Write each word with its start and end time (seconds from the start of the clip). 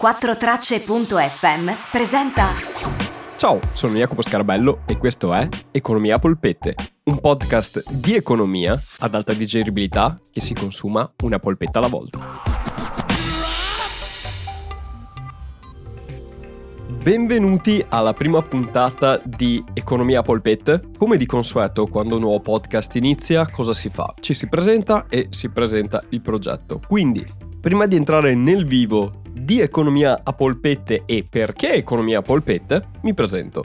4Tracce.fm 0.00 1.70
presenta. 1.90 2.46
Ciao, 3.36 3.60
sono 3.72 3.94
Jacopo 3.94 4.22
Scarabello 4.22 4.80
e 4.86 4.96
questo 4.96 5.32
è 5.32 5.48
Economia 5.70 6.18
Polpette, 6.18 6.74
un 7.04 7.20
podcast 7.20 7.88
di 7.90 8.14
economia 8.14 8.80
ad 9.00 9.14
alta 9.14 9.32
digeribilità 9.32 10.18
che 10.32 10.40
si 10.40 10.54
consuma 10.54 11.08
una 11.22 11.38
polpetta 11.38 11.78
alla 11.78 11.88
volta. 11.88 12.42
Benvenuti 17.02 17.84
alla 17.88 18.12
prima 18.12 18.42
puntata 18.42 19.20
di 19.24 19.62
Economia 19.72 20.22
Polpette. 20.22 20.82
Come 20.96 21.16
di 21.16 21.26
consueto, 21.26 21.86
quando 21.86 22.14
un 22.14 22.22
nuovo 22.22 22.40
podcast 22.40 22.94
inizia, 22.96 23.48
cosa 23.48 23.72
si 23.72 23.88
fa? 23.88 24.14
Ci 24.20 24.34
si 24.34 24.48
presenta 24.48 25.06
e 25.08 25.28
si 25.30 25.48
presenta 25.48 26.02
il 26.10 26.20
progetto. 26.20 26.80
Quindi, 26.86 27.24
prima 27.60 27.86
di 27.86 27.96
entrare 27.96 28.34
nel 28.34 28.66
vivo 28.66 29.21
di 29.32 29.60
economia 29.60 30.20
a 30.22 30.32
polpette 30.32 31.02
e 31.06 31.26
perché 31.28 31.74
economia 31.74 32.18
a 32.18 32.22
polpette, 32.22 32.88
mi 33.02 33.14
presento. 33.14 33.64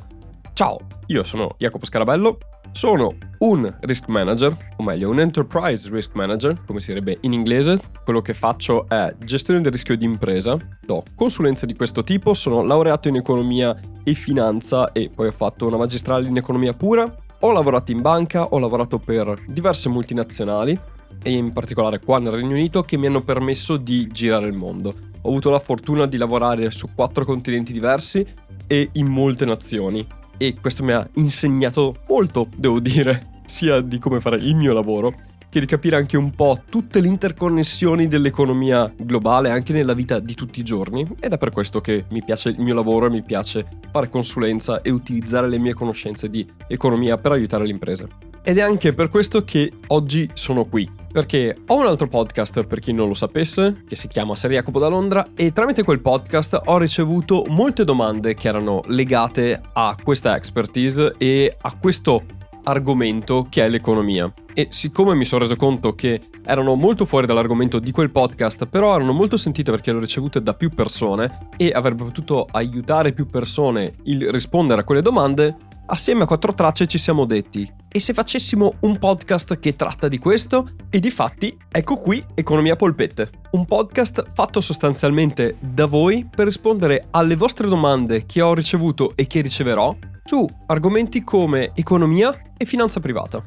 Ciao, 0.53 0.80
io 1.08 1.23
sono 1.23 1.55
Jacopo 1.58 1.85
Scarabello, 1.85 2.38
sono 2.71 3.16
un 3.39 3.75
risk 3.81 4.08
manager, 4.08 4.55
o 4.77 4.84
meglio 4.84 5.09
un 5.09 5.20
enterprise 5.20 5.89
risk 5.91 6.13
manager, 6.13 6.63
come 6.66 6.80
si 6.80 6.94
direbbe 6.94 7.17
in 7.22 7.34
inglese. 7.34 7.80
Quello 8.03 8.22
che 8.22 8.34
faccio 8.34 8.88
è 8.88 9.13
gestione 9.20 9.61
del 9.61 9.72
rischio 9.72 9.98
di 9.98 10.05
impresa, 10.05 10.58
do 10.85 11.03
consulenze 11.16 11.66
di 11.66 11.75
questo 11.75 12.03
tipo, 12.03 12.34
sono 12.34 12.63
laureato 12.63 13.08
in 13.08 13.16
economia 13.16 13.75
e 14.03 14.13
finanza 14.13 14.91
e 14.91 15.09
poi 15.13 15.27
ho 15.27 15.31
fatto 15.31 15.67
una 15.67 15.77
magistrale 15.77 16.27
in 16.27 16.38
economia 16.38 16.73
pura. 16.73 17.13
Ho 17.41 17.52
lavorato 17.52 17.91
in 17.91 18.02
banca, 18.02 18.45
ho 18.45 18.58
lavorato 18.58 18.97
per 18.97 19.44
diverse 19.47 19.89
multinazionali 19.89 20.80
e 21.22 21.31
in 21.31 21.52
particolare 21.53 21.99
qua 21.99 22.20
nel 22.20 22.31
Regno 22.31 22.53
Unito 22.53 22.84
che 22.84 22.97
mi 22.97 23.08
hanno 23.08 23.22
permesso 23.22 23.77
di 23.77 24.08
girare 24.08 24.47
il 24.47 24.53
mondo 24.53 25.06
ho 25.27 25.30
avuto 25.30 25.49
la 25.49 25.59
fortuna 25.59 26.05
di 26.05 26.16
lavorare 26.16 26.72
su 26.72 26.90
quattro 26.95 27.26
continenti 27.26 27.73
diversi 27.73 28.26
e 28.66 28.90
in 28.94 29.08
molte 29.08 29.44
nazioni. 29.44 30.08
E 30.38 30.56
questo 30.59 30.84
mi 30.84 30.94
ha 30.94 31.08
insegnato 31.16 31.97
molto, 32.08 32.47
devo 32.56 32.80
dire, 32.80 33.42
sia 33.45 33.81
di 33.81 34.00
come 34.00 34.22
fare 34.22 34.38
il 34.38 34.56
mio 34.56 34.72
lavoro, 34.72 35.14
che 35.50 35.59
di 35.59 35.66
capire 35.66 35.97
anche 35.97 36.16
un 36.16 36.31
po' 36.31 36.61
tutte 36.69 37.02
le 37.02 37.08
interconnessioni 37.08 38.08
dell'economia 38.08 38.92
globale 38.95 39.50
anche 39.50 39.73
nella 39.73 39.94
vita 39.94 40.19
di 40.19 40.34
tutti 40.34 40.59
i 40.61 40.64
giorni 40.64 41.08
ed 41.19 41.34
è 41.34 41.38
per 41.38 41.52
questo 41.52 41.81
che 41.81 42.06
mi 42.09 42.23
piace 42.23 42.50
il 42.50 42.59
mio 42.59 42.73
lavoro 42.73 43.08
e 43.08 43.09
mi 43.09 43.23
piace 43.23 43.66
fare 43.91 44.09
consulenza 44.09 44.81
e 44.81 44.91
utilizzare 44.91 45.50
le 45.50 45.58
mie 45.58 45.73
conoscenze 45.73 46.30
di 46.30 46.47
economia 46.67 47.17
per 47.17 47.31
aiutare 47.34 47.66
le 47.66 47.72
imprese. 47.72 48.27
Ed 48.48 48.59
è 48.59 48.62
anche 48.62 48.94
per 48.94 49.09
questo 49.09 49.44
che 49.44 49.73
oggi 49.88 50.30
sono 50.31 50.64
qui, 50.64 50.90
perché 51.12 51.53
ho 51.67 51.80
un 51.80 51.86
altro 51.86 52.08
podcast 52.08 52.64
per 52.64 52.80
chi 52.80 52.94
non 52.94 53.09
lo 53.09 53.14
sapesse, 53.14 53.84
che 53.86 53.98
si 53.98 54.08
chiama 54.08 54.38
Serie 54.38 54.59
Jacopo 54.59 54.80
da 54.80 54.88
Londra, 54.88 55.31
e 55.36 55.52
tramite 55.52 55.84
quel 55.84 56.00
podcast 56.00 56.62
ho 56.64 56.78
ricevuto 56.78 57.44
molte 57.50 57.84
domande 57.84 58.36
che 58.36 58.48
erano 58.48 58.80
legate 58.86 59.59
a 59.73 59.98
questa 60.02 60.38
expertise 60.38 61.16
e 61.18 61.58
a 61.59 61.75
questo 61.78 62.23
argomento 62.64 63.48
che 63.50 63.66
è 63.66 63.68
l'economia. 63.68 64.31
E 64.53 64.68
siccome 64.72 65.14
mi 65.14 65.25
sono 65.25 65.42
reso 65.42 65.58
conto 65.58 65.94
che 65.94 66.22
erano 66.45 66.75
molto 66.75 67.03
fuori 67.03 67.28
dall'argomento 67.28 67.80
di 67.80 67.92
quel 67.92 68.12
podcast, 68.12 68.66
però 68.66 68.95
erano 68.95 69.12
molto 69.12 69.36
sentite 69.36 69.72
perché 69.72 69.92
le 69.92 69.98
ho 69.98 70.02
ricevute 70.02 70.42
da 70.42 70.53
più 70.53 70.70
persone 70.70 71.50
e 71.58 71.72
avrebbe 71.73 72.06
potuto 72.06 72.48
aiutare 72.50 73.12
più 73.12 73.28
persone 73.28 73.94
il 74.03 74.31
rispondere 74.31 74.81
a 74.81 74.84
quelle 74.86 75.02
domande, 75.02 75.56
assieme 75.88 76.23
a 76.23 76.25
quattro 76.25 76.53
tracce 76.53 76.88
ci 76.88 76.97
siamo 76.97 77.25
detti 77.25 77.69
e 77.88 77.99
se 77.99 78.13
facessimo 78.13 78.75
un 78.81 78.97
podcast 78.97 79.59
che 79.59 79.75
tratta 79.75 80.07
di 80.07 80.17
questo? 80.17 80.69
E 80.89 80.99
di 80.99 81.09
fatti, 81.11 81.57
ecco 81.71 81.97
qui 81.97 82.23
Economia 82.33 82.75
Polpette, 82.75 83.29
un 83.52 83.66
podcast 83.66 84.31
fatto 84.33 84.61
sostanzialmente 84.61 85.57
da 85.59 85.85
voi 85.85 86.27
per 86.29 86.45
rispondere 86.45 87.07
alle 87.11 87.35
vostre 87.35 87.67
domande 87.67 88.25
che 88.25 88.41
ho 88.41 88.53
ricevuto 88.53 89.13
e 89.16 89.27
che 89.27 89.41
riceverò 89.41 89.95
su 90.23 90.47
argomenti 90.66 91.23
come 91.23 91.71
economia 91.73 92.51
e 92.57 92.66
finanza 92.66 92.99
privata 92.99 93.44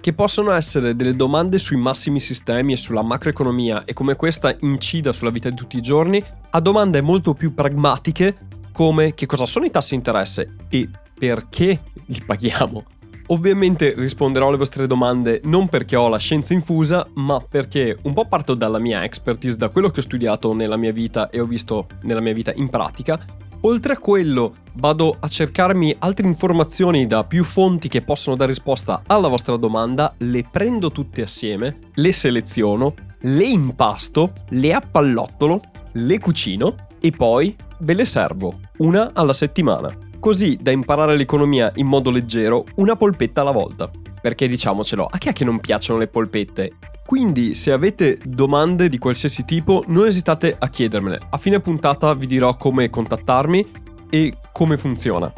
che 0.00 0.14
possono 0.14 0.52
essere 0.52 0.96
delle 0.96 1.14
domande 1.14 1.58
sui 1.58 1.76
massimi 1.76 2.20
sistemi 2.20 2.72
e 2.72 2.76
sulla 2.76 3.02
macroeconomia 3.02 3.84
e 3.84 3.92
come 3.92 4.16
questa 4.16 4.56
incida 4.60 5.12
sulla 5.12 5.30
vita 5.30 5.50
di 5.50 5.56
tutti 5.56 5.76
i 5.76 5.82
giorni, 5.82 6.24
a 6.50 6.60
domande 6.60 7.02
molto 7.02 7.34
più 7.34 7.52
pragmatiche 7.52 8.48
come 8.72 9.12
che 9.12 9.26
cosa 9.26 9.44
sono 9.44 9.66
i 9.66 9.70
tassi 9.70 9.90
di 9.90 9.96
interesse 9.96 10.56
e 10.70 10.88
perché 11.20 11.82
li 12.06 12.22
paghiamo. 12.24 12.84
Ovviamente 13.26 13.94
risponderò 13.96 14.48
alle 14.48 14.56
vostre 14.56 14.86
domande 14.86 15.42
non 15.44 15.68
perché 15.68 15.94
ho 15.94 16.08
la 16.08 16.16
scienza 16.16 16.54
infusa, 16.54 17.06
ma 17.14 17.44
perché 17.46 17.98
un 18.02 18.14
po' 18.14 18.24
parto 18.24 18.54
dalla 18.54 18.78
mia 18.78 19.04
expertise, 19.04 19.58
da 19.58 19.68
quello 19.68 19.90
che 19.90 20.00
ho 20.00 20.02
studiato 20.02 20.54
nella 20.54 20.78
mia 20.78 20.92
vita 20.92 21.28
e 21.28 21.38
ho 21.38 21.44
visto 21.44 21.88
nella 22.02 22.20
mia 22.20 22.32
vita 22.32 22.52
in 22.54 22.70
pratica. 22.70 23.20
Oltre 23.60 23.92
a 23.92 23.98
quello, 23.98 24.54
vado 24.72 25.14
a 25.20 25.28
cercarmi 25.28 25.94
altre 25.98 26.26
informazioni 26.26 27.06
da 27.06 27.22
più 27.24 27.44
fonti 27.44 27.88
che 27.88 28.00
possono 28.00 28.34
dare 28.34 28.50
risposta 28.50 29.02
alla 29.06 29.28
vostra 29.28 29.56
domanda, 29.56 30.14
le 30.16 30.46
prendo 30.50 30.90
tutte 30.90 31.20
assieme, 31.20 31.90
le 31.92 32.12
seleziono, 32.12 32.94
le 33.20 33.44
impasto, 33.44 34.32
le 34.48 34.72
appallottolo, 34.72 35.60
le 35.92 36.18
cucino 36.18 36.74
e 36.98 37.10
poi 37.10 37.54
ve 37.80 37.92
le 37.92 38.06
servo, 38.06 38.58
una 38.78 39.10
alla 39.12 39.34
settimana 39.34 40.08
così 40.20 40.58
da 40.60 40.70
imparare 40.70 41.16
l'economia 41.16 41.72
in 41.76 41.86
modo 41.86 42.10
leggero, 42.10 42.66
una 42.76 42.94
polpetta 42.94 43.40
alla 43.40 43.50
volta. 43.50 43.90
Perché 44.20 44.46
diciamocelo, 44.46 45.06
a 45.10 45.18
chi 45.18 45.30
è 45.30 45.32
che 45.32 45.44
non 45.44 45.58
piacciono 45.58 45.98
le 45.98 46.06
polpette? 46.06 46.74
Quindi 47.04 47.56
se 47.56 47.72
avete 47.72 48.18
domande 48.22 48.88
di 48.88 48.98
qualsiasi 48.98 49.44
tipo, 49.44 49.82
non 49.88 50.06
esitate 50.06 50.54
a 50.56 50.68
chiedermele. 50.68 51.18
A 51.30 51.38
fine 51.38 51.58
puntata 51.58 52.14
vi 52.14 52.26
dirò 52.26 52.56
come 52.56 52.90
contattarmi 52.90 53.66
e 54.10 54.36
come 54.52 54.76
funziona. 54.76 55.32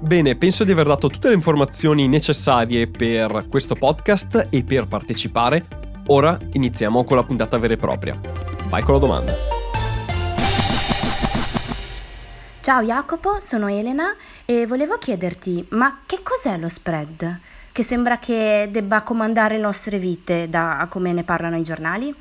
Bene, 0.00 0.34
penso 0.34 0.64
di 0.64 0.72
aver 0.72 0.86
dato 0.86 1.08
tutte 1.08 1.28
le 1.28 1.34
informazioni 1.34 2.08
necessarie 2.08 2.88
per 2.88 3.46
questo 3.48 3.76
podcast 3.76 4.48
e 4.50 4.64
per 4.64 4.88
partecipare. 4.88 5.64
Ora 6.06 6.36
iniziamo 6.54 7.04
con 7.04 7.16
la 7.16 7.22
puntata 7.22 7.56
vera 7.58 7.74
e 7.74 7.76
propria. 7.76 8.18
Vai 8.68 8.82
con 8.82 8.94
la 8.94 9.00
domanda. 9.00 9.32
Ciao 12.62 12.80
Jacopo, 12.80 13.40
sono 13.40 13.66
Elena 13.66 14.14
e 14.44 14.68
volevo 14.68 14.96
chiederti, 14.96 15.66
ma 15.70 16.02
che 16.06 16.20
cos'è 16.22 16.56
lo 16.58 16.68
spread? 16.68 17.40
Che 17.72 17.82
sembra 17.82 18.20
che 18.20 18.68
debba 18.70 19.02
comandare 19.02 19.56
le 19.56 19.62
nostre 19.62 19.98
vite 19.98 20.48
da 20.48 20.86
come 20.88 21.12
ne 21.12 21.24
parlano 21.24 21.56
i 21.56 21.62
giornali? 21.62 22.14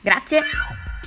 Grazie. 0.00 0.42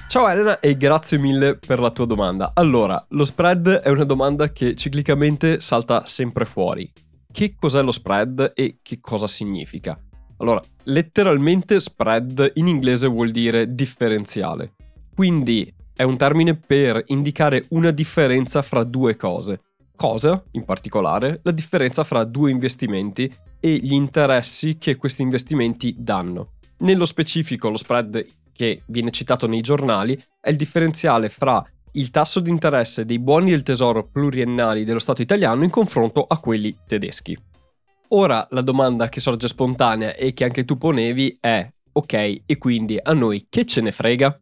Ciao 0.10 0.28
Elena 0.28 0.60
e 0.60 0.76
grazie 0.76 1.18
mille 1.18 1.56
per 1.56 1.80
la 1.80 1.92
tua 1.92 2.06
domanda. 2.06 2.52
Allora, 2.56 3.02
lo 3.12 3.24
spread 3.24 3.70
è 3.70 3.88
una 3.88 4.04
domanda 4.04 4.52
che 4.52 4.76
ciclicamente 4.76 5.62
salta 5.62 6.06
sempre 6.06 6.44
fuori. 6.44 6.92
Che 7.32 7.56
cos'è 7.58 7.82
lo 7.82 7.94
spread 7.94 8.52
e 8.54 8.80
che 8.82 9.00
cosa 9.00 9.30
significa? 9.30 9.98
Allora, 10.40 10.62
letteralmente 10.84 11.80
spread 11.80 12.52
in 12.56 12.68
inglese 12.68 13.08
vuol 13.08 13.32
dire 13.32 13.74
differenziale. 13.74 14.74
Quindi 15.16 15.74
è 15.98 16.04
un 16.04 16.16
termine 16.16 16.56
per 16.56 17.04
indicare 17.08 17.66
una 17.70 17.90
differenza 17.90 18.62
fra 18.62 18.84
due 18.84 19.16
cose. 19.16 19.62
Cosa, 19.96 20.44
in 20.52 20.64
particolare, 20.64 21.40
la 21.42 21.52
differenza 21.52 22.04
fra 22.04 22.24
due 22.24 22.52
investimenti 22.52 23.34
e 23.60 23.74
gli 23.78 23.94
interessi 23.94 24.78
che 24.78 24.96
questi 24.96 25.24
investimenti 25.24 25.96
danno. 25.98 26.52
Nello 26.82 27.06
specifico, 27.06 27.70
lo 27.70 27.78
spread 27.78 28.26
che 28.54 28.84
viene 28.86 29.10
citato 29.10 29.48
nei 29.48 29.62
giornali 29.62 30.22
è 30.40 30.52
il 30.52 30.56
differenziale 30.56 31.30
fra 31.30 31.66
il 31.94 32.12
tasso 32.12 32.42
di 32.42 32.52
interesse 32.52 33.04
dei 33.04 33.18
buoni 33.18 33.50
del 33.50 33.64
tesoro 33.64 34.08
pluriennali 34.08 34.84
dello 34.84 35.00
Stato 35.00 35.24
italiano 35.24 35.64
in 35.64 35.72
confronto 35.72 36.26
a 36.28 36.38
quelli 36.38 36.78
tedeschi. 36.86 37.36
Ora 38.10 38.48
la 38.52 38.62
domanda 38.62 39.10
che 39.10 39.20
sorge 39.20 39.48
spontanea 39.48 40.14
e 40.14 40.32
che 40.34 40.44
anche 40.44 40.64
tu 40.64 40.78
ponevi 40.78 41.38
è 41.42 41.68
ok, 41.92 42.14
e 42.46 42.58
quindi 42.60 43.00
a 43.02 43.14
noi 43.14 43.48
che 43.50 43.66
ce 43.66 43.82
ne 43.82 43.92
frega? 43.92 44.40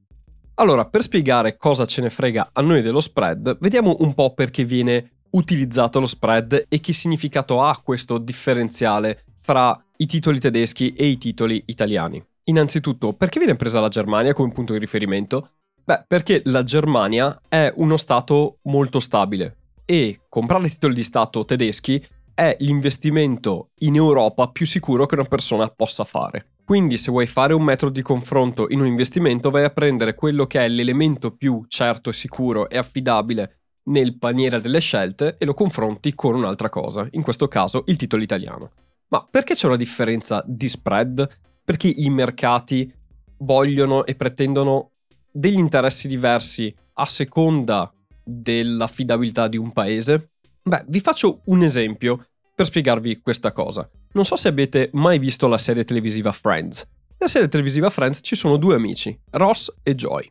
Allora, 0.58 0.86
per 0.86 1.02
spiegare 1.02 1.58
cosa 1.58 1.86
ce 1.86 2.02
ne 2.02 2.10
frega 2.10 2.52
a 2.54 2.62
noi 2.62 2.82
dello 2.82 3.02
spread, 3.02 3.58
vediamo 3.60 3.98
un 4.00 4.14
po' 4.14 4.34
perché 4.34 4.64
viene 4.64 5.24
utilizzato 5.32 6.00
lo 6.00 6.06
spread 6.06 6.68
e 6.70 6.80
che 6.80 6.94
significato 6.94 7.62
ha 7.62 7.82
questo 7.84 8.18
differenziale 8.18 9.26
fra 9.42 9.78
i 9.98 10.06
titoli 10.06 10.40
tedeschi 10.40 10.94
e 10.94 11.08
i 11.08 11.18
titoli 11.18 11.62
italiani. 11.66 12.24
Innanzitutto, 12.46 13.12
perché 13.12 13.40
viene 13.40 13.58
presa 13.58 13.82
la 13.82 13.90
Germania 13.90 14.34
come 14.34 14.54
punto 14.54 14.72
di 14.72 14.80
riferimento? 14.80 15.50
Beh, 15.84 16.06
perché 16.08 16.42
la 16.46 16.64
Germania 16.64 17.42
è 17.50 17.74
uno 17.76 17.98
Stato 17.98 18.60
molto 18.64 19.02
stabile 19.02 19.58
e 19.84 20.22
comprare 20.30 20.70
titoli 20.70 20.94
di 20.94 21.04
Stato 21.04 21.44
tedeschi 21.44 22.04
è 22.34 22.56
l'investimento 22.60 23.72
in 23.80 23.96
Europa 23.96 24.48
più 24.48 24.66
sicuro 24.66 25.06
che 25.06 25.16
una 25.16 25.26
persona 25.26 25.68
possa 25.68 26.06
fare. 26.06 26.55
Quindi 26.66 26.98
se 26.98 27.12
vuoi 27.12 27.28
fare 27.28 27.54
un 27.54 27.62
metodo 27.62 27.92
di 27.92 28.02
confronto 28.02 28.66
in 28.70 28.80
un 28.80 28.88
investimento 28.88 29.52
vai 29.52 29.64
a 29.64 29.70
prendere 29.70 30.16
quello 30.16 30.48
che 30.48 30.66
è 30.66 30.68
l'elemento 30.68 31.30
più 31.30 31.64
certo 31.68 32.12
sicuro 32.12 32.68
e 32.70 32.78
affidabile 32.80 33.60
nel 33.84 34.18
paniere 34.18 34.60
delle 34.60 34.80
scelte 34.80 35.36
e 35.38 35.46
lo 35.46 35.54
confronti 35.54 36.16
con 36.16 36.34
un'altra 36.34 36.70
cosa, 36.70 37.08
in 37.12 37.22
questo 37.22 37.48
caso 37.48 37.84
il 37.86 37.98
titolo 37.98 38.24
italiano. 38.24 38.72
Ma 39.10 39.24
perché 39.30 39.54
c'è 39.54 39.68
una 39.68 39.76
differenza 39.76 40.44
di 40.44 40.68
spread? 40.68 41.30
Perché 41.64 41.88
i 41.88 42.10
mercati 42.10 42.92
vogliono 43.38 44.04
e 44.04 44.16
pretendono 44.16 44.94
degli 45.32 45.60
interessi 45.60 46.08
diversi 46.08 46.76
a 46.94 47.06
seconda 47.06 47.94
dell'affidabilità 48.24 49.48
di 49.48 49.58
un 49.58 49.72
paese? 49.72 50.32
Beh, 50.64 50.86
vi 50.88 51.00
faccio 51.00 51.42
un 51.46 51.62
esempio 51.62 52.26
per 52.56 52.66
spiegarvi 52.66 53.20
questa 53.20 53.52
cosa. 53.52 53.88
Non 54.14 54.24
so 54.24 54.38
se 54.38 54.48
avete 54.48 54.90
mai 54.94 55.20
visto 55.20 55.48
la 55.48 55.58
serie 55.58 55.84
televisiva 55.84 56.32
Friends. 56.32 56.88
Nella 57.18 57.32
serie 57.32 57.50
televisiva 57.50 57.90
Friends 57.90 58.20
ci 58.24 58.36
sono 58.36 58.56
due 58.56 58.76
amici, 58.76 59.18
Ross 59.32 59.74
e 59.84 59.94
Joy. 59.94 60.28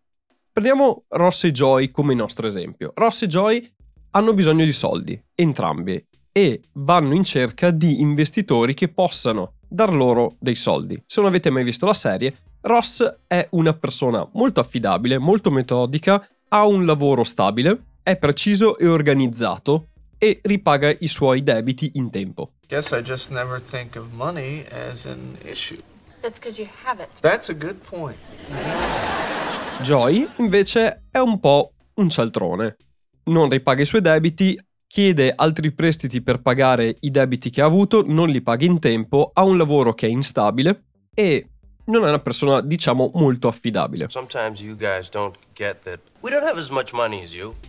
Prendiamo 0.51 1.05
Ross 1.09 1.45
e 1.45 1.53
Joy 1.53 1.91
come 1.91 2.15
nostro 2.15 2.47
esempio. 2.47 2.93
Ross 2.95 3.23
e 3.23 3.27
Joy 3.27 3.71
hanno 4.13 4.33
bisogno 4.33 4.65
di 4.65 4.73
soldi, 4.73 5.23
entrambi, 5.35 6.03
e 6.33 6.63
vanno 6.73 7.15
in 7.15 7.25
cerca 7.25 7.71
di 7.71 8.01
investitori 8.01 8.73
che 8.75 8.89
possano 8.89 9.55
dar 9.69 9.93
loro 9.93 10.37
dei 10.39 10.55
soldi. 10.55 11.01
Se 11.07 11.21
non 11.21 11.29
avete 11.29 11.51
mai 11.51 11.63
visto 11.63 11.85
la 11.85 11.95
serie, 11.95 12.37
Ross 12.63 13.19
è 13.27 13.47
una 13.51 13.75
persona 13.75 14.27
molto 14.33 14.61
affidabile, 14.61 15.19
molto 15.19 15.51
metodica, 15.51 16.27
ha 16.49 16.67
un 16.67 16.87
lavoro 16.87 17.23
stabile, 17.23 17.83
è 18.03 18.17
preciso 18.17 18.79
e 18.79 18.87
organizzato 18.87 19.89
e 20.25 20.41
ripaga 20.43 20.97
i 21.01 21.07
suoi 21.07 21.43
debiti 21.43 21.91
in 21.97 22.11
tempo. 22.11 22.55
Guess 22.67 22.93
I 22.93 23.03
just 23.03 23.31
never 23.31 23.61
think 23.61 23.95
of 23.95 24.07
money 24.13 24.65
as 24.71 25.05
an 25.05 25.37
issue. 25.45 25.77
That's 26.23 26.39
because 26.39 26.59
you 26.59 26.71
have 26.87 27.03
it. 27.03 27.11
That's 27.21 27.51
a 27.51 27.55
good 27.55 27.77
point. 27.87 28.17
Joy 29.83 30.27
invece 30.39 31.03
è 31.11 31.19
un 31.19 31.39
po' 31.41 31.75
un 31.97 32.09
cialtrone. 32.09 32.77
Non 33.25 33.51
ripaga 33.51 33.83
i 33.83 33.85
suoi 33.85 34.01
debiti, 34.01 34.59
chiede 34.87 35.31
altri 35.37 35.73
prestiti 35.73 36.23
per 36.23 36.41
pagare 36.41 36.97
i 37.01 37.11
debiti 37.11 37.51
che 37.51 37.61
ha 37.61 37.67
avuto, 37.67 38.03
non 38.07 38.31
li 38.31 38.41
paga 38.41 38.65
in 38.65 38.79
tempo, 38.79 39.31
ha 39.35 39.45
un 39.45 39.59
lavoro 39.59 39.93
che 39.93 40.07
è 40.07 40.11
instabile 40.11 40.85
e 41.15 41.49
non 41.87 42.05
è 42.05 42.09
una 42.09 42.19
persona, 42.19 42.61
diciamo, 42.61 43.11
molto 43.15 43.49
affidabile. 43.49 44.09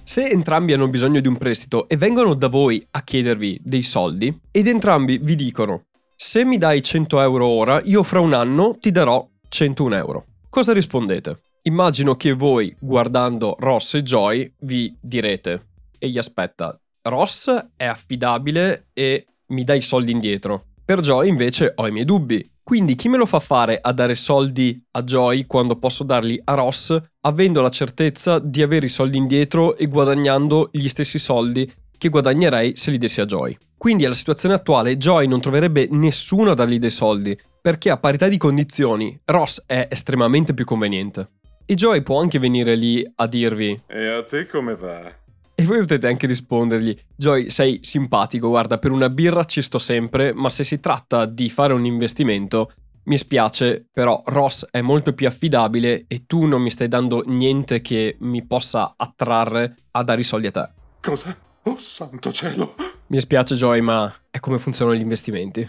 Se 0.03 0.27
entrambi 0.27 0.73
hanno 0.73 0.87
bisogno 0.87 1.19
di 1.19 1.27
un 1.27 1.37
prestito 1.37 1.87
e 1.87 1.97
vengono 1.97 2.33
da 2.33 2.47
voi 2.47 2.85
a 2.91 3.03
chiedervi 3.03 3.59
dei 3.63 3.83
soldi, 3.83 4.39
ed 4.51 4.67
entrambi 4.67 5.17
vi 5.17 5.35
dicono: 5.35 5.83
Se 6.15 6.45
mi 6.45 6.57
dai 6.57 6.81
100 6.81 7.19
euro 7.19 7.45
ora, 7.45 7.81
io 7.83 8.03
fra 8.03 8.19
un 8.19 8.33
anno 8.33 8.77
ti 8.79 8.91
darò 8.91 9.27
101 9.49 9.95
euro. 9.95 10.25
Cosa 10.49 10.71
rispondete? 10.73 11.39
Immagino 11.63 12.15
che 12.15 12.33
voi, 12.33 12.75
guardando 12.79 13.55
Ross 13.59 13.95
e 13.95 14.03
Joy, 14.03 14.53
vi 14.59 14.95
direte: 15.01 15.65
Egli 15.97 16.17
aspetta, 16.17 16.79
Ross 17.01 17.67
è 17.75 17.85
affidabile 17.85 18.87
e 18.93 19.25
mi 19.47 19.63
dai 19.63 19.79
i 19.79 19.81
soldi 19.81 20.11
indietro. 20.11 20.65
Per 20.85 20.99
Joy 21.01 21.27
invece 21.27 21.73
ho 21.75 21.87
i 21.87 21.91
miei 21.91 22.05
dubbi. 22.05 22.47
Quindi 22.65 22.95
chi 22.95 23.09
me 23.09 23.17
lo 23.17 23.27
fa 23.27 23.39
fare 23.39 23.77
a 23.79 23.91
dare 23.91 24.15
soldi 24.15 24.83
a 24.93 25.03
Joy 25.03 25.45
quando 25.45 25.75
posso 25.75 26.03
darli 26.03 26.41
a 26.45 26.55
Ross, 26.55 26.99
avendo 27.21 27.61
la 27.61 27.69
certezza 27.69 28.39
di 28.39 28.63
avere 28.63 28.87
i 28.87 28.89
soldi 28.89 29.17
indietro 29.17 29.77
e 29.77 29.85
guadagnando 29.85 30.69
gli 30.71 30.87
stessi 30.87 31.19
soldi 31.19 31.71
che 31.95 32.09
guadagnerei 32.09 32.75
se 32.75 32.89
li 32.89 32.97
dessi 32.97 33.21
a 33.21 33.25
Joy? 33.25 33.55
Quindi 33.77 34.03
alla 34.03 34.15
situazione 34.15 34.55
attuale 34.55 34.97
Joy 34.97 35.27
non 35.27 35.41
troverebbe 35.41 35.89
nessuno 35.91 36.49
a 36.49 36.53
dargli 36.55 36.79
dei 36.79 36.89
soldi, 36.89 37.37
perché 37.61 37.91
a 37.91 37.97
parità 37.97 38.27
di 38.27 38.37
condizioni 38.37 39.15
Ross 39.25 39.61
è 39.67 39.87
estremamente 39.91 40.55
più 40.55 40.65
conveniente. 40.65 41.33
E 41.67 41.75
Joy 41.75 42.01
può 42.01 42.19
anche 42.19 42.39
venire 42.39 42.73
lì 42.73 43.07
a 43.17 43.27
dirvi 43.27 43.79
E 43.85 44.07
a 44.07 44.23
te 44.23 44.47
come 44.47 44.75
va? 44.75 45.23
E 45.57 45.63
voi 45.63 45.79
potete 45.79 46.07
anche 46.07 46.27
rispondergli, 46.27 46.97
Joy, 47.15 47.49
sei 47.49 47.79
simpatico, 47.81 48.49
guarda, 48.49 48.77
per 48.77 48.91
una 48.91 49.09
birra 49.09 49.45
ci 49.45 49.61
sto 49.61 49.79
sempre, 49.79 50.33
ma 50.33 50.49
se 50.49 50.65
si 50.65 50.81
tratta 50.81 51.25
di 51.25 51.49
fare 51.49 51.71
un 51.73 51.85
investimento, 51.85 52.73
mi 53.05 53.17
spiace, 53.17 53.87
però 53.89 54.21
Ross 54.25 54.67
è 54.69 54.81
molto 54.81 55.13
più 55.13 55.27
affidabile 55.27 56.05
e 56.07 56.25
tu 56.25 56.45
non 56.45 56.61
mi 56.61 56.69
stai 56.69 56.89
dando 56.89 57.23
niente 57.25 57.81
che 57.81 58.17
mi 58.19 58.45
possa 58.45 58.95
attrarre 58.97 59.75
a 59.91 60.03
dare 60.03 60.21
i 60.21 60.25
soldi 60.25 60.47
a 60.47 60.51
te. 60.51 60.69
Cosa? 60.99 61.37
Oh 61.63 61.77
santo 61.77 62.33
cielo! 62.33 62.75
Mi 63.07 63.19
spiace 63.21 63.55
Joy, 63.55 63.79
ma 63.79 64.13
è 64.29 64.39
come 64.39 64.59
funzionano 64.59 64.97
gli 64.97 65.01
investimenti. 65.01 65.67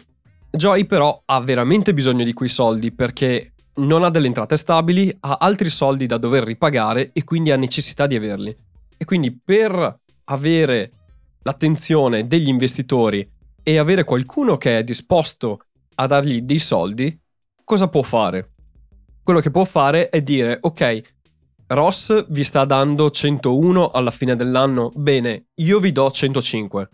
Joy 0.51 0.87
però 0.87 1.23
ha 1.27 1.41
veramente 1.41 1.95
bisogno 1.95 2.25
di 2.25 2.33
quei 2.33 2.49
soldi 2.49 2.91
perché 2.91 3.53
non 3.75 4.03
ha 4.03 4.11
delle 4.11 4.27
entrate 4.27 4.57
stabili, 4.57 5.15
ha 5.21 5.37
altri 5.39 5.69
soldi 5.69 6.07
da 6.07 6.17
dover 6.17 6.43
ripagare 6.43 7.11
e 7.13 7.23
quindi 7.23 7.53
ha 7.53 7.57
necessità 7.57 8.07
di 8.07 8.17
averli. 8.17 8.57
E 8.97 9.05
quindi 9.05 9.39
per 9.39 10.01
avere 10.25 10.93
l'attenzione 11.43 12.27
degli 12.27 12.49
investitori 12.49 13.29
e 13.63 13.79
avere 13.79 14.05
qualcuno 14.05 14.57
che 14.57 14.79
è 14.79 14.85
disposto 14.85 15.61
a 15.97 16.07
dargli 16.07 16.43
dei 16.43 16.59
soldi, 16.59 17.19
cosa 17.65 17.89
può 17.89 18.03
fare? 18.03 18.53
Quello 19.23 19.41
che 19.41 19.51
può 19.51 19.65
fare 19.65 20.09
è 20.09 20.23
dire, 20.23 20.59
ok, 20.61 21.03
Ross 21.69 22.27
vi 22.29 22.45
sta 22.45 22.65
dando 22.65 23.11
101 23.11 23.91
alla 23.91 24.13
fine 24.13 24.37
dell'anno, 24.37 24.93
bene, 24.95 25.47
io 25.57 25.81
vi 25.81 25.91
do 25.91 26.11
105. 26.11 26.89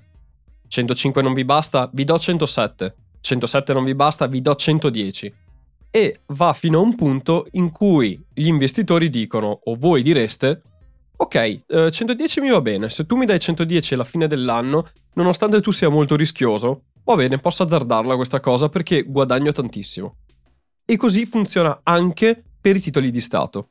105 0.66 1.20
non 1.20 1.34
vi 1.34 1.44
basta, 1.44 1.90
vi 1.92 2.04
do 2.04 2.18
107. 2.18 2.94
107 3.20 3.72
non 3.74 3.84
vi 3.84 3.94
basta, 3.94 4.26
vi 4.26 4.40
do 4.40 4.54
110. 4.54 5.34
E 5.90 6.20
va 6.28 6.54
fino 6.54 6.78
a 6.78 6.82
un 6.82 6.94
punto 6.94 7.46
in 7.52 7.70
cui 7.70 8.18
gli 8.32 8.46
investitori 8.46 9.10
dicono, 9.10 9.60
o 9.64 9.76
voi 9.76 10.00
direste, 10.00 10.62
ok, 11.22 11.62
eh, 11.68 11.90
110 11.90 12.40
mi 12.40 12.50
va 12.50 12.60
bene, 12.60 12.90
se 12.90 13.06
tu 13.06 13.14
mi 13.16 13.24
dai 13.24 13.38
110 13.38 13.94
alla 13.94 14.04
fine 14.04 14.26
dell'anno, 14.26 14.88
nonostante 15.14 15.60
tu 15.60 15.70
sia 15.70 15.88
molto 15.88 16.16
rischioso, 16.16 16.86
va 17.04 17.14
bene, 17.14 17.38
posso 17.38 17.62
azzardarla 17.62 18.16
questa 18.16 18.40
cosa 18.40 18.68
perché 18.68 19.04
guadagno 19.04 19.52
tantissimo. 19.52 20.16
E 20.84 20.96
così 20.96 21.24
funziona 21.24 21.80
anche 21.84 22.42
per 22.60 22.74
i 22.74 22.80
titoli 22.80 23.12
di 23.12 23.20
Stato. 23.20 23.68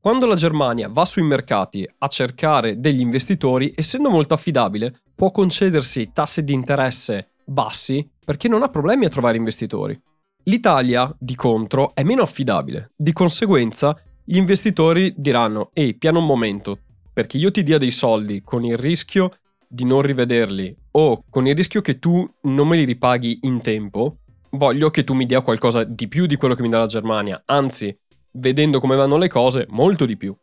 Quando 0.00 0.26
la 0.26 0.34
Germania 0.34 0.88
va 0.88 1.04
sui 1.04 1.22
mercati 1.22 1.88
a 1.98 2.08
cercare 2.08 2.80
degli 2.80 3.00
investitori, 3.00 3.72
essendo 3.76 4.10
molto 4.10 4.34
affidabile, 4.34 5.02
può 5.14 5.30
concedersi 5.30 6.10
tassi 6.12 6.42
di 6.42 6.52
interesse 6.52 7.34
bassi 7.44 8.10
perché 8.24 8.48
non 8.48 8.62
ha 8.62 8.68
problemi 8.68 9.04
a 9.04 9.08
trovare 9.08 9.36
investitori. 9.36 9.98
L'Italia, 10.46 11.14
di 11.16 11.36
contro, 11.36 11.94
è 11.94 12.02
meno 12.02 12.22
affidabile, 12.22 12.90
di 12.96 13.12
conseguenza 13.12 13.96
gli 14.24 14.36
investitori 14.36 15.12
diranno 15.16 15.70
ehi 15.72 15.94
piano 15.94 16.20
un 16.20 16.26
momento, 16.26 16.78
perché 17.12 17.38
io 17.38 17.50
ti 17.50 17.62
dia 17.62 17.78
dei 17.78 17.90
soldi 17.90 18.42
con 18.42 18.64
il 18.64 18.76
rischio 18.76 19.30
di 19.66 19.84
non 19.84 20.02
rivederli 20.02 20.76
o 20.92 21.24
con 21.28 21.46
il 21.46 21.54
rischio 21.54 21.80
che 21.80 21.98
tu 21.98 22.28
non 22.42 22.68
me 22.68 22.76
li 22.76 22.84
ripaghi 22.84 23.40
in 23.42 23.60
tempo, 23.60 24.18
voglio 24.50 24.90
che 24.90 25.02
tu 25.02 25.14
mi 25.14 25.26
dia 25.26 25.40
qualcosa 25.40 25.82
di 25.84 26.08
più 26.08 26.26
di 26.26 26.36
quello 26.36 26.54
che 26.54 26.62
mi 26.62 26.68
dà 26.68 26.78
la 26.78 26.86
Germania, 26.86 27.42
anzi, 27.46 27.96
vedendo 28.32 28.80
come 28.80 28.96
vanno 28.96 29.16
le 29.16 29.28
cose, 29.28 29.66
molto 29.70 30.04
di 30.04 30.16
più. 30.16 30.36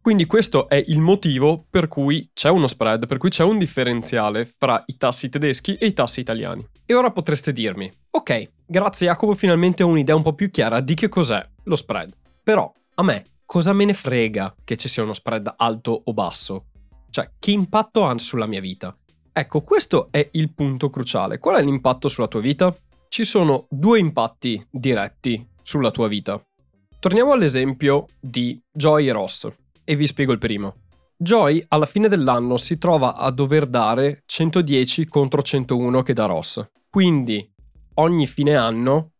Quindi 0.00 0.26
questo 0.26 0.68
è 0.68 0.80
il 0.86 1.00
motivo 1.00 1.66
per 1.68 1.88
cui 1.88 2.30
c'è 2.32 2.48
uno 2.48 2.68
spread, 2.68 3.06
per 3.06 3.18
cui 3.18 3.28
c'è 3.28 3.42
un 3.42 3.58
differenziale 3.58 4.44
fra 4.44 4.80
i 4.86 4.96
tassi 4.96 5.28
tedeschi 5.28 5.74
e 5.74 5.86
i 5.86 5.92
tassi 5.92 6.20
italiani. 6.20 6.64
E 6.86 6.94
ora 6.94 7.10
potreste 7.10 7.52
dirmi, 7.52 7.90
ok, 8.10 8.50
grazie 8.64 9.08
Jacopo 9.08 9.34
finalmente 9.34 9.82
ho 9.82 9.88
un'idea 9.88 10.14
un 10.14 10.22
po' 10.22 10.34
più 10.34 10.48
chiara 10.48 10.80
di 10.80 10.94
che 10.94 11.08
cos'è 11.08 11.44
lo 11.64 11.74
spread. 11.74 12.12
Però 12.40 12.72
a 12.98 13.02
me 13.02 13.24
cosa 13.44 13.72
me 13.72 13.84
ne 13.84 13.92
frega 13.92 14.54
che 14.64 14.76
ci 14.76 14.88
sia 14.88 15.02
uno 15.02 15.12
spread 15.12 15.52
alto 15.56 16.02
o 16.04 16.12
basso? 16.14 16.66
Cioè, 17.10 17.32
che 17.38 17.50
impatto 17.50 18.06
ha 18.06 18.16
sulla 18.18 18.46
mia 18.46 18.60
vita? 18.60 18.96
Ecco, 19.32 19.60
questo 19.60 20.08
è 20.10 20.26
il 20.32 20.52
punto 20.54 20.88
cruciale. 20.88 21.38
Qual 21.38 21.56
è 21.56 21.62
l'impatto 21.62 22.08
sulla 22.08 22.26
tua 22.26 22.40
vita? 22.40 22.74
Ci 23.08 23.24
sono 23.24 23.66
due 23.68 23.98
impatti 23.98 24.66
diretti 24.70 25.46
sulla 25.62 25.90
tua 25.90 26.08
vita. 26.08 26.42
Torniamo 26.98 27.32
all'esempio 27.32 28.06
di 28.18 28.58
Joy 28.72 29.08
e 29.08 29.12
Ross 29.12 29.48
e 29.84 29.94
vi 29.94 30.06
spiego 30.06 30.32
il 30.32 30.38
primo. 30.38 30.76
Joy 31.18 31.62
alla 31.68 31.86
fine 31.86 32.08
dell'anno 32.08 32.56
si 32.56 32.78
trova 32.78 33.16
a 33.16 33.30
dover 33.30 33.66
dare 33.66 34.22
110 34.24 35.06
contro 35.06 35.42
101 35.42 36.02
che 36.02 36.14
dà 36.14 36.24
Ross. 36.24 36.66
Quindi 36.88 37.46
ogni 37.94 38.26
fine 38.26 38.56
anno 38.56 39.12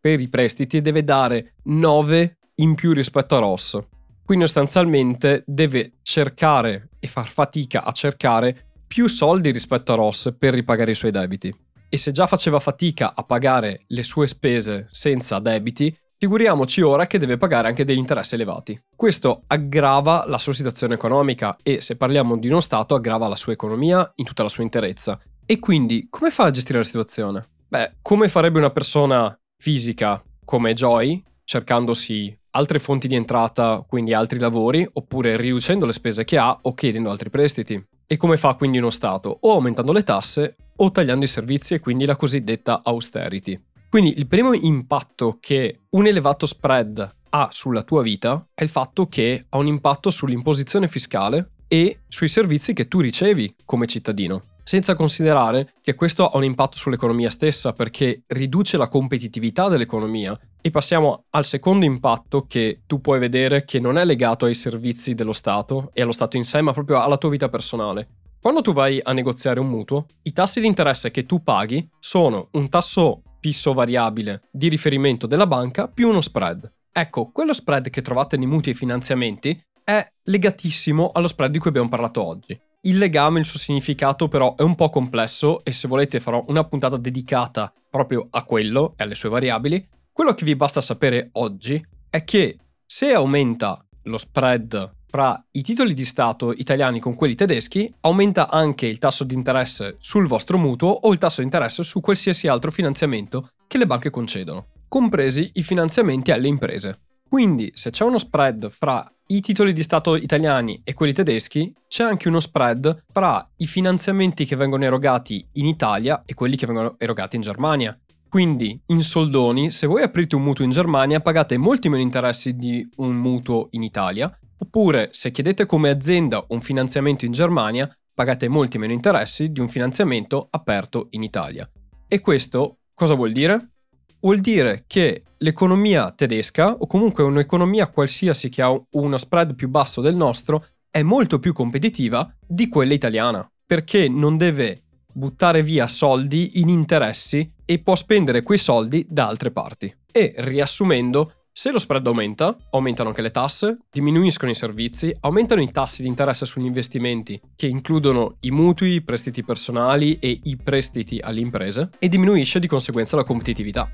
per 0.00 0.20
i 0.20 0.28
prestiti 0.28 0.80
deve 0.80 1.04
dare 1.04 1.54
9 1.64 2.38
in 2.60 2.74
più 2.74 2.92
rispetto 2.92 3.36
a 3.36 3.40
Ross. 3.40 3.78
Quindi 4.24 4.44
sostanzialmente 4.46 5.42
deve 5.46 5.94
cercare 6.02 6.90
e 7.00 7.08
far 7.08 7.28
fatica 7.28 7.84
a 7.84 7.92
cercare 7.92 8.68
più 8.86 9.08
soldi 9.08 9.50
rispetto 9.50 9.92
a 9.92 9.96
Ross 9.96 10.34
per 10.38 10.54
ripagare 10.54 10.92
i 10.92 10.94
suoi 10.94 11.10
debiti. 11.10 11.54
E 11.88 11.96
se 11.96 12.12
già 12.12 12.26
faceva 12.26 12.60
fatica 12.60 13.14
a 13.14 13.24
pagare 13.24 13.82
le 13.88 14.04
sue 14.04 14.28
spese 14.28 14.86
senza 14.90 15.40
debiti, 15.40 15.96
figuriamoci 16.16 16.80
ora 16.82 17.06
che 17.06 17.18
deve 17.18 17.38
pagare 17.38 17.66
anche 17.66 17.84
degli 17.84 17.98
interessi 17.98 18.36
elevati. 18.36 18.80
Questo 18.94 19.42
aggrava 19.48 20.24
la 20.28 20.38
sua 20.38 20.52
situazione 20.52 20.94
economica 20.94 21.56
e 21.62 21.80
se 21.80 21.96
parliamo 21.96 22.36
di 22.36 22.46
uno 22.46 22.60
Stato 22.60 22.94
aggrava 22.94 23.26
la 23.26 23.36
sua 23.36 23.52
economia 23.52 24.12
in 24.16 24.24
tutta 24.24 24.44
la 24.44 24.48
sua 24.48 24.62
interezza. 24.62 25.18
E 25.44 25.58
quindi 25.58 26.06
come 26.08 26.30
fa 26.30 26.44
a 26.44 26.50
gestire 26.50 26.78
la 26.78 26.84
situazione? 26.84 27.48
Beh, 27.66 27.96
come 28.02 28.28
farebbe 28.28 28.58
una 28.58 28.70
persona 28.70 29.36
fisica 29.56 30.22
come 30.44 30.74
Joy, 30.74 31.22
cercandosi 31.42 32.39
altre 32.52 32.78
fonti 32.78 33.08
di 33.08 33.14
entrata, 33.14 33.84
quindi 33.86 34.14
altri 34.14 34.38
lavori, 34.38 34.88
oppure 34.92 35.36
riducendo 35.36 35.86
le 35.86 35.92
spese 35.92 36.24
che 36.24 36.38
ha 36.38 36.58
o 36.62 36.74
chiedendo 36.74 37.10
altri 37.10 37.30
prestiti. 37.30 37.82
E 38.06 38.16
come 38.16 38.36
fa 38.36 38.54
quindi 38.54 38.78
uno 38.78 38.90
Stato? 38.90 39.38
O 39.40 39.52
aumentando 39.52 39.92
le 39.92 40.02
tasse 40.02 40.56
o 40.76 40.90
tagliando 40.90 41.24
i 41.24 41.28
servizi 41.28 41.74
e 41.74 41.80
quindi 41.80 42.04
la 42.04 42.16
cosiddetta 42.16 42.80
austerity. 42.82 43.60
Quindi 43.88 44.18
il 44.18 44.26
primo 44.26 44.52
impatto 44.54 45.38
che 45.40 45.80
un 45.90 46.06
elevato 46.06 46.46
spread 46.46 47.14
ha 47.30 47.48
sulla 47.52 47.82
tua 47.82 48.02
vita 48.02 48.46
è 48.54 48.62
il 48.62 48.68
fatto 48.68 49.06
che 49.06 49.46
ha 49.48 49.58
un 49.58 49.66
impatto 49.66 50.10
sull'imposizione 50.10 50.88
fiscale 50.88 51.50
e 51.68 52.00
sui 52.08 52.28
servizi 52.28 52.72
che 52.72 52.88
tu 52.88 53.00
ricevi 53.00 53.54
come 53.64 53.86
cittadino. 53.86 54.49
Senza 54.70 54.94
considerare 54.94 55.72
che 55.82 55.94
questo 55.94 56.28
ha 56.28 56.36
un 56.36 56.44
impatto 56.44 56.76
sull'economia 56.76 57.28
stessa 57.28 57.72
perché 57.72 58.22
riduce 58.28 58.76
la 58.76 58.86
competitività 58.86 59.66
dell'economia. 59.66 60.38
E 60.60 60.70
passiamo 60.70 61.24
al 61.30 61.44
secondo 61.44 61.84
impatto 61.84 62.46
che 62.46 62.82
tu 62.86 63.00
puoi 63.00 63.18
vedere 63.18 63.64
che 63.64 63.80
non 63.80 63.98
è 63.98 64.04
legato 64.04 64.44
ai 64.44 64.54
servizi 64.54 65.16
dello 65.16 65.32
Stato 65.32 65.90
e 65.92 66.02
allo 66.02 66.12
Stato 66.12 66.36
in 66.36 66.44
sé, 66.44 66.62
ma 66.62 66.72
proprio 66.72 67.00
alla 67.00 67.16
tua 67.16 67.30
vita 67.30 67.48
personale. 67.48 68.10
Quando 68.40 68.60
tu 68.60 68.72
vai 68.72 69.00
a 69.02 69.12
negoziare 69.12 69.58
un 69.58 69.66
mutuo, 69.66 70.06
i 70.22 70.32
tassi 70.32 70.60
di 70.60 70.68
interesse 70.68 71.10
che 71.10 71.26
tu 71.26 71.42
paghi 71.42 71.90
sono 71.98 72.46
un 72.52 72.68
tasso 72.68 73.22
fisso 73.40 73.72
variabile 73.72 74.42
di 74.52 74.68
riferimento 74.68 75.26
della 75.26 75.48
banca 75.48 75.88
più 75.88 76.08
uno 76.08 76.20
spread. 76.20 76.72
Ecco, 76.92 77.32
quello 77.32 77.52
spread 77.52 77.90
che 77.90 78.02
trovate 78.02 78.36
nei 78.36 78.46
mutui 78.46 78.70
e 78.70 78.76
finanziamenti 78.76 79.60
è 79.82 80.08
legatissimo 80.22 81.10
allo 81.12 81.26
spread 81.26 81.50
di 81.50 81.58
cui 81.58 81.70
abbiamo 81.70 81.88
parlato 81.88 82.24
oggi. 82.24 82.56
Il 82.82 82.96
legame, 82.96 83.40
il 83.40 83.44
suo 83.44 83.58
significato 83.58 84.26
però 84.28 84.54
è 84.56 84.62
un 84.62 84.74
po' 84.74 84.88
complesso 84.88 85.62
e 85.64 85.72
se 85.72 85.86
volete 85.86 86.18
farò 86.18 86.42
una 86.48 86.64
puntata 86.64 86.96
dedicata 86.96 87.70
proprio 87.90 88.28
a 88.30 88.44
quello 88.44 88.94
e 88.96 89.04
alle 89.04 89.14
sue 89.14 89.28
variabili. 89.28 89.86
Quello 90.10 90.32
che 90.32 90.46
vi 90.46 90.56
basta 90.56 90.80
sapere 90.80 91.28
oggi 91.32 91.84
è 92.08 92.24
che 92.24 92.56
se 92.86 93.12
aumenta 93.12 93.84
lo 94.04 94.16
spread 94.16 94.94
fra 95.10 95.44
i 95.50 95.62
titoli 95.62 95.92
di 95.92 96.06
Stato 96.06 96.52
italiani 96.52 97.00
con 97.00 97.14
quelli 97.14 97.34
tedeschi, 97.34 97.92
aumenta 98.00 98.48
anche 98.48 98.86
il 98.86 98.96
tasso 98.96 99.24
di 99.24 99.34
interesse 99.34 99.96
sul 99.98 100.26
vostro 100.26 100.56
mutuo 100.56 100.88
o 100.88 101.12
il 101.12 101.18
tasso 101.18 101.40
di 101.40 101.46
interesse 101.46 101.82
su 101.82 102.00
qualsiasi 102.00 102.48
altro 102.48 102.70
finanziamento 102.70 103.50
che 103.66 103.76
le 103.76 103.86
banche 103.86 104.08
concedono, 104.08 104.68
compresi 104.88 105.50
i 105.54 105.62
finanziamenti 105.62 106.30
alle 106.30 106.48
imprese. 106.48 107.09
Quindi, 107.30 107.70
se 107.76 107.90
c'è 107.90 108.02
uno 108.02 108.18
spread 108.18 108.70
fra 108.70 109.08
i 109.28 109.40
titoli 109.40 109.72
di 109.72 109.84
Stato 109.84 110.16
italiani 110.16 110.80
e 110.82 110.94
quelli 110.94 111.12
tedeschi, 111.12 111.72
c'è 111.86 112.02
anche 112.02 112.26
uno 112.26 112.40
spread 112.40 113.04
fra 113.12 113.48
i 113.58 113.66
finanziamenti 113.68 114.44
che 114.44 114.56
vengono 114.56 114.82
erogati 114.82 115.46
in 115.52 115.66
Italia 115.66 116.24
e 116.26 116.34
quelli 116.34 116.56
che 116.56 116.66
vengono 116.66 116.96
erogati 116.98 117.36
in 117.36 117.42
Germania. 117.42 117.96
Quindi, 118.28 118.82
in 118.86 119.04
soldoni, 119.04 119.70
se 119.70 119.86
voi 119.86 120.02
aprite 120.02 120.34
un 120.34 120.42
mutuo 120.42 120.64
in 120.64 120.72
Germania, 120.72 121.20
pagate 121.20 121.56
molti 121.56 121.88
meno 121.88 122.02
interessi 122.02 122.56
di 122.56 122.84
un 122.96 123.14
mutuo 123.14 123.68
in 123.70 123.84
Italia, 123.84 124.36
oppure 124.58 125.10
se 125.12 125.30
chiedete 125.30 125.66
come 125.66 125.88
azienda 125.88 126.44
un 126.48 126.60
finanziamento 126.60 127.26
in 127.26 127.30
Germania, 127.30 127.88
pagate 128.12 128.48
molti 128.48 128.76
meno 128.76 128.92
interessi 128.92 129.52
di 129.52 129.60
un 129.60 129.68
finanziamento 129.68 130.48
aperto 130.50 131.06
in 131.10 131.22
Italia. 131.22 131.70
E 132.08 132.18
questo 132.18 132.78
cosa 132.92 133.14
vuol 133.14 133.30
dire? 133.30 133.74
Vuol 134.20 134.40
dire 134.40 134.84
che 134.86 135.24
l'economia 135.38 136.12
tedesca, 136.12 136.74
o 136.74 136.86
comunque 136.86 137.24
un'economia 137.24 137.88
qualsiasi 137.88 138.48
che 138.48 138.62
ha 138.62 138.72
uno 138.90 139.18
spread 139.18 139.54
più 139.54 139.68
basso 139.68 140.00
del 140.00 140.14
nostro, 140.14 140.66
è 140.90 141.02
molto 141.02 141.38
più 141.38 141.52
competitiva 141.52 142.32
di 142.46 142.68
quella 142.68 142.94
italiana, 142.94 143.48
perché 143.64 144.08
non 144.08 144.36
deve 144.36 144.82
buttare 145.12 145.62
via 145.62 145.88
soldi 145.88 146.60
in 146.60 146.68
interessi 146.68 147.52
e 147.64 147.78
può 147.80 147.96
spendere 147.96 148.42
quei 148.42 148.58
soldi 148.58 149.06
da 149.08 149.26
altre 149.26 149.50
parti. 149.50 149.94
E 150.12 150.34
riassumendo, 150.38 151.39
se 151.60 151.70
lo 151.70 151.78
spread 151.78 152.06
aumenta, 152.06 152.56
aumentano 152.70 153.10
anche 153.10 153.20
le 153.20 153.30
tasse, 153.30 153.76
diminuiscono 153.90 154.50
i 154.50 154.54
servizi, 154.54 155.14
aumentano 155.20 155.60
i 155.60 155.70
tassi 155.70 156.00
di 156.00 156.08
interesse 156.08 156.46
sugli 156.46 156.64
investimenti, 156.64 157.38
che 157.54 157.66
includono 157.66 158.36
i 158.40 158.50
mutui, 158.50 158.94
i 158.94 159.02
prestiti 159.02 159.44
personali 159.44 160.18
e 160.20 160.40
i 160.44 160.56
prestiti 160.56 161.18
alle 161.18 161.40
imprese, 161.40 161.90
e 161.98 162.08
diminuisce 162.08 162.60
di 162.60 162.66
conseguenza 162.66 163.16
la 163.16 163.24
competitività. 163.24 163.90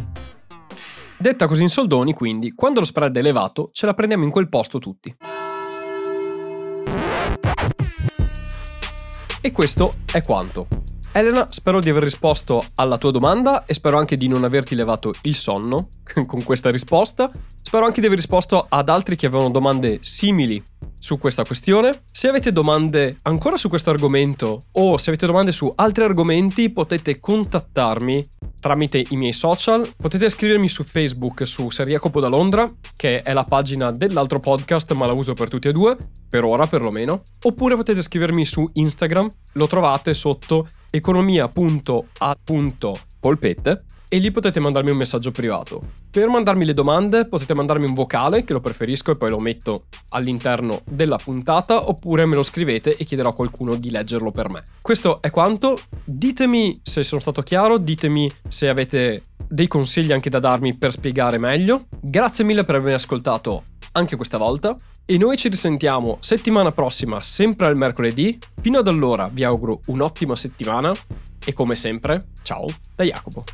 Detta 1.18 1.48
così 1.48 1.62
in 1.62 1.68
soldoni, 1.68 2.12
quindi, 2.14 2.52
quando 2.52 2.78
lo 2.78 2.86
spread 2.86 3.16
è 3.16 3.18
elevato, 3.18 3.70
ce 3.72 3.86
la 3.86 3.94
prendiamo 3.94 4.22
in 4.22 4.30
quel 4.30 4.48
posto 4.48 4.78
tutti. 4.78 5.16
E 9.40 9.50
questo 9.50 9.90
è 10.12 10.22
quanto. 10.22 10.68
Elena, 11.12 11.46
spero 11.50 11.80
di 11.80 11.88
aver 11.88 12.02
risposto 12.02 12.64
alla 12.74 12.98
tua 12.98 13.10
domanda 13.10 13.64
e 13.64 13.74
spero 13.74 13.98
anche 13.98 14.16
di 14.16 14.28
non 14.28 14.44
averti 14.44 14.74
levato 14.74 15.14
il 15.22 15.34
sonno 15.34 15.88
con 16.26 16.42
questa 16.42 16.70
risposta. 16.70 17.30
Spero 17.62 17.84
anche 17.84 18.00
di 18.00 18.06
aver 18.06 18.18
risposto 18.18 18.66
ad 18.68 18.88
altri 18.88 19.16
che 19.16 19.26
avevano 19.26 19.50
domande 19.50 19.98
simili 20.02 20.62
su 20.98 21.18
questa 21.18 21.44
questione. 21.44 22.02
Se 22.10 22.28
avete 22.28 22.52
domande 22.52 23.16
ancora 23.22 23.56
su 23.56 23.68
questo 23.68 23.90
argomento 23.90 24.62
o 24.72 24.98
se 24.98 25.10
avete 25.10 25.26
domande 25.26 25.52
su 25.52 25.72
altri 25.74 26.04
argomenti 26.04 26.70
potete 26.70 27.20
contattarmi 27.20 28.24
tramite 28.60 29.04
i 29.08 29.16
miei 29.16 29.32
social. 29.32 29.88
Potete 29.96 30.30
scrivermi 30.30 30.68
su 30.68 30.84
Facebook 30.84 31.44
su 31.46 31.70
Seriacopo 31.70 32.20
da 32.20 32.28
Londra, 32.28 32.70
che 32.96 33.22
è 33.22 33.32
la 33.32 33.44
pagina 33.44 33.90
dell'altro 33.90 34.38
podcast, 34.38 34.92
ma 34.92 35.06
la 35.06 35.12
uso 35.12 35.34
per 35.34 35.48
tutti 35.48 35.66
e 35.68 35.72
due, 35.72 35.96
per 36.28 36.44
ora 36.44 36.66
perlomeno. 36.66 37.22
Oppure 37.42 37.76
potete 37.76 38.02
scrivermi 38.02 38.44
su 38.44 38.68
Instagram, 38.72 39.28
lo 39.52 39.66
trovate 39.66 40.14
sotto 40.14 40.68
economia.a.polpette 40.90 43.84
e 44.08 44.18
lì 44.18 44.30
potete 44.30 44.60
mandarmi 44.60 44.90
un 44.90 44.96
messaggio 44.96 45.30
privato. 45.30 45.80
Per 46.10 46.28
mandarmi 46.28 46.64
le 46.64 46.74
domande 46.74 47.26
potete 47.26 47.54
mandarmi 47.54 47.86
un 47.86 47.94
vocale, 47.94 48.44
che 48.44 48.52
lo 48.52 48.60
preferisco 48.60 49.10
e 49.10 49.16
poi 49.16 49.30
lo 49.30 49.38
metto 49.38 49.84
all'interno 50.10 50.82
della 50.90 51.16
puntata, 51.16 51.88
oppure 51.88 52.24
me 52.26 52.34
lo 52.34 52.42
scrivete 52.42 52.96
e 52.96 53.04
chiederò 53.04 53.30
a 53.30 53.34
qualcuno 53.34 53.74
di 53.74 53.90
leggerlo 53.90 54.30
per 54.30 54.50
me. 54.50 54.62
Questo 54.80 55.20
è 55.20 55.30
quanto. 55.30 55.78
Ditemi 56.04 56.80
se 56.82 57.02
sono 57.02 57.20
stato 57.20 57.42
chiaro, 57.42 57.78
ditemi 57.78 58.30
se 58.48 58.68
avete 58.68 59.22
dei 59.48 59.68
consigli 59.68 60.12
anche 60.12 60.30
da 60.30 60.38
darmi 60.38 60.76
per 60.76 60.92
spiegare 60.92 61.38
meglio. 61.38 61.86
Grazie 62.00 62.44
mille 62.44 62.64
per 62.64 62.76
avermi 62.76 62.94
ascoltato 62.94 63.62
anche 63.92 64.16
questa 64.16 64.36
volta 64.36 64.76
e 65.04 65.18
noi 65.18 65.36
ci 65.36 65.48
risentiamo 65.48 66.18
settimana 66.20 66.72
prossima 66.72 67.20
sempre 67.22 67.66
al 67.66 67.76
mercoledì. 67.76 68.38
Fino 68.60 68.78
ad 68.78 68.88
allora 68.88 69.28
vi 69.32 69.44
auguro 69.44 69.80
un'ottima 69.86 70.36
settimana 70.36 70.92
e 71.44 71.52
come 71.52 71.74
sempre, 71.76 72.20
ciao 72.42 72.66
da 72.94 73.04
Jacopo. 73.04 73.44